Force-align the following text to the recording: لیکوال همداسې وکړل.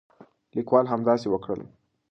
لیکوال 0.55 0.85
همداسې 0.93 1.27
وکړل. 1.29 1.61